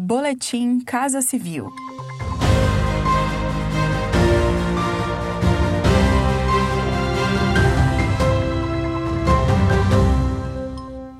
Boletim 0.00 0.78
Casa 0.78 1.20
Civil. 1.20 1.72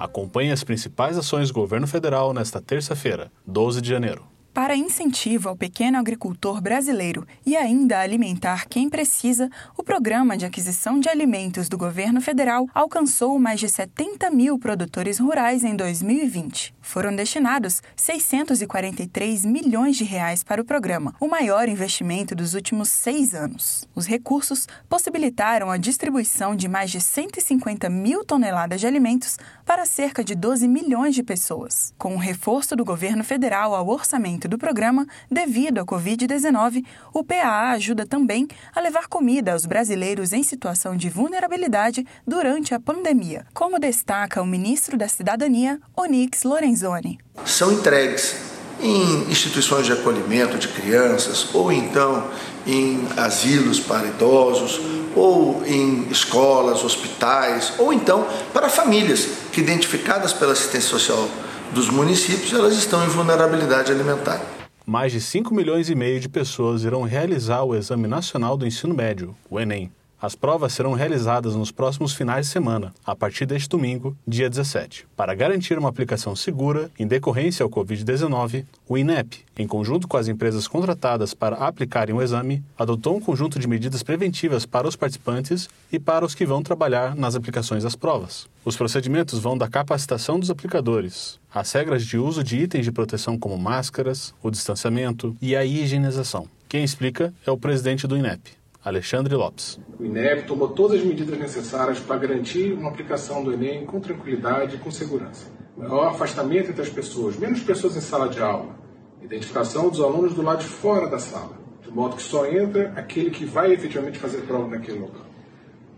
Acompanhe 0.00 0.52
as 0.52 0.64
principais 0.64 1.18
ações 1.18 1.48
do 1.48 1.54
governo 1.54 1.86
federal 1.86 2.32
nesta 2.32 2.62
terça-feira, 2.62 3.30
12 3.46 3.82
de 3.82 3.90
janeiro. 3.90 4.31
Para 4.54 4.76
incentivo 4.76 5.48
ao 5.48 5.56
pequeno 5.56 5.96
agricultor 5.96 6.60
brasileiro 6.60 7.26
e 7.46 7.56
ainda 7.56 8.00
alimentar 8.00 8.66
quem 8.68 8.86
precisa, 8.86 9.48
o 9.78 9.82
Programa 9.82 10.36
de 10.36 10.44
Aquisição 10.44 11.00
de 11.00 11.08
Alimentos 11.08 11.70
do 11.70 11.78
Governo 11.78 12.20
Federal 12.20 12.68
alcançou 12.74 13.38
mais 13.38 13.58
de 13.58 13.66
70 13.66 14.30
mil 14.30 14.58
produtores 14.58 15.18
rurais 15.18 15.64
em 15.64 15.74
2020. 15.74 16.74
Foram 16.82 17.16
destinados 17.16 17.80
643 17.96 19.46
milhões 19.46 19.96
de 19.96 20.04
reais 20.04 20.44
para 20.44 20.60
o 20.60 20.64
programa, 20.66 21.14
o 21.18 21.28
maior 21.28 21.66
investimento 21.66 22.34
dos 22.34 22.52
últimos 22.52 22.90
seis 22.90 23.34
anos. 23.34 23.88
Os 23.94 24.06
recursos 24.06 24.68
possibilitaram 24.86 25.70
a 25.70 25.78
distribuição 25.78 26.54
de 26.54 26.68
mais 26.68 26.90
de 26.90 27.00
150 27.00 27.88
mil 27.88 28.22
toneladas 28.22 28.80
de 28.80 28.86
alimentos 28.86 29.38
para 29.64 29.86
cerca 29.86 30.22
de 30.22 30.34
12 30.34 30.68
milhões 30.68 31.14
de 31.14 31.22
pessoas. 31.22 31.94
Com 31.96 32.16
o 32.16 32.18
reforço 32.18 32.76
do 32.76 32.84
governo 32.84 33.24
federal 33.24 33.74
ao 33.74 33.88
orçamento 33.88 34.41
do 34.48 34.58
programa, 34.58 35.06
devido 35.30 35.78
à 35.78 35.84
Covid-19, 35.84 36.84
o 37.12 37.24
PAA 37.24 37.70
ajuda 37.72 38.06
também 38.06 38.46
a 38.74 38.80
levar 38.80 39.08
comida 39.08 39.52
aos 39.52 39.66
brasileiros 39.66 40.32
em 40.32 40.42
situação 40.42 40.96
de 40.96 41.08
vulnerabilidade 41.08 42.06
durante 42.26 42.74
a 42.74 42.80
pandemia, 42.80 43.46
como 43.52 43.78
destaca 43.78 44.42
o 44.42 44.46
ministro 44.46 44.96
da 44.96 45.08
Cidadania, 45.08 45.80
Onix 45.96 46.42
Lorenzoni. 46.42 47.18
São 47.44 47.72
entregues 47.72 48.36
em 48.80 49.30
instituições 49.30 49.86
de 49.86 49.92
acolhimento 49.92 50.58
de 50.58 50.68
crianças 50.68 51.54
ou 51.54 51.70
então 51.70 52.28
em 52.66 53.06
asilos 53.16 53.78
para 53.78 54.08
idosos 54.08 54.80
ou 55.14 55.62
em 55.66 56.08
escolas, 56.10 56.82
hospitais 56.82 57.74
ou 57.78 57.92
então 57.92 58.26
para 58.52 58.68
famílias 58.68 59.28
que 59.52 59.60
identificadas 59.60 60.32
pela 60.32 60.52
assistência 60.52 60.88
social 60.88 61.28
dos 61.72 61.88
municípios, 61.88 62.52
elas 62.52 62.76
estão 62.76 63.04
em 63.04 63.08
vulnerabilidade 63.08 63.90
alimentar. 63.90 64.40
Mais 64.84 65.12
de 65.12 65.20
5 65.20 65.54
milhões 65.54 65.88
e 65.88 65.94
meio 65.94 66.20
de 66.20 66.28
pessoas 66.28 66.84
irão 66.84 67.02
realizar 67.02 67.62
o 67.62 67.74
Exame 67.74 68.06
Nacional 68.06 68.56
do 68.56 68.66
Ensino 68.66 68.94
Médio, 68.94 69.34
o 69.48 69.58
Enem. 69.58 69.90
As 70.22 70.36
provas 70.36 70.72
serão 70.72 70.92
realizadas 70.92 71.56
nos 71.56 71.72
próximos 71.72 72.14
finais 72.14 72.46
de 72.46 72.52
semana, 72.52 72.94
a 73.04 73.12
partir 73.12 73.44
deste 73.44 73.68
domingo, 73.68 74.16
dia 74.24 74.48
17. 74.48 75.04
Para 75.16 75.34
garantir 75.34 75.76
uma 75.76 75.88
aplicação 75.88 76.36
segura 76.36 76.88
em 76.96 77.08
decorrência 77.08 77.64
ao 77.64 77.68
Covid-19, 77.68 78.64
o 78.88 78.96
INEP, 78.96 79.40
em 79.58 79.66
conjunto 79.66 80.06
com 80.06 80.16
as 80.16 80.28
empresas 80.28 80.68
contratadas 80.68 81.34
para 81.34 81.56
aplicarem 81.56 82.14
o 82.14 82.22
exame, 82.22 82.62
adotou 82.78 83.16
um 83.16 83.20
conjunto 83.20 83.58
de 83.58 83.66
medidas 83.66 84.04
preventivas 84.04 84.64
para 84.64 84.86
os 84.86 84.94
participantes 84.94 85.68
e 85.90 85.98
para 85.98 86.24
os 86.24 86.36
que 86.36 86.46
vão 86.46 86.62
trabalhar 86.62 87.16
nas 87.16 87.34
aplicações 87.34 87.82
das 87.82 87.96
provas. 87.96 88.46
Os 88.64 88.76
procedimentos 88.76 89.40
vão 89.40 89.58
da 89.58 89.66
capacitação 89.66 90.38
dos 90.38 90.50
aplicadores, 90.50 91.40
as 91.52 91.72
regras 91.72 92.06
de 92.06 92.16
uso 92.16 92.44
de 92.44 92.58
itens 92.58 92.84
de 92.84 92.92
proteção 92.92 93.36
como 93.36 93.58
máscaras, 93.58 94.32
o 94.40 94.52
distanciamento 94.52 95.36
e 95.42 95.56
a 95.56 95.64
higienização. 95.64 96.46
Quem 96.68 96.84
explica 96.84 97.34
é 97.44 97.50
o 97.50 97.58
presidente 97.58 98.06
do 98.06 98.16
INEP, 98.16 98.61
Alexandre 98.84 99.36
Lopes. 99.36 99.78
O 99.96 100.04
INEP 100.04 100.44
tomou 100.44 100.68
todas 100.68 100.98
as 100.98 101.06
medidas 101.06 101.38
necessárias 101.38 102.00
para 102.00 102.16
garantir 102.16 102.72
uma 102.72 102.90
aplicação 102.90 103.44
do 103.44 103.52
Enem 103.52 103.86
com 103.86 104.00
tranquilidade 104.00 104.74
e 104.74 104.78
com 104.78 104.90
segurança. 104.90 105.46
Maior 105.76 106.08
afastamento 106.08 106.70
entre 106.70 106.82
as 106.82 106.88
pessoas, 106.88 107.36
menos 107.36 107.62
pessoas 107.62 107.96
em 107.96 108.00
sala 108.00 108.28
de 108.28 108.40
aula, 108.40 108.76
identificação 109.22 109.88
dos 109.88 110.00
alunos 110.00 110.34
do 110.34 110.42
lado 110.42 110.60
de 110.60 110.66
fora 110.66 111.08
da 111.08 111.20
sala, 111.20 111.56
de 111.80 111.90
modo 111.92 112.16
que 112.16 112.22
só 112.22 112.44
entra 112.44 112.92
aquele 112.96 113.30
que 113.30 113.44
vai 113.44 113.72
efetivamente 113.72 114.18
fazer 114.18 114.42
prova 114.42 114.66
naquele 114.66 114.98
local. 114.98 115.26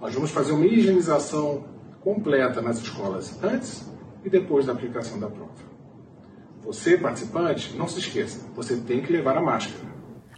Nós 0.00 0.14
vamos 0.14 0.30
fazer 0.30 0.52
uma 0.52 0.64
higienização 0.64 1.64
completa 2.00 2.62
nas 2.62 2.78
escolas 2.78 3.38
antes 3.44 3.86
e 4.24 4.30
depois 4.30 4.64
da 4.64 4.72
aplicação 4.72 5.20
da 5.20 5.28
prova. 5.28 5.52
Você, 6.62 6.96
participante, 6.96 7.76
não 7.76 7.86
se 7.86 7.98
esqueça, 7.98 8.40
você 8.54 8.76
tem 8.76 9.02
que 9.02 9.12
levar 9.12 9.36
a 9.36 9.42
máscara. 9.42 9.99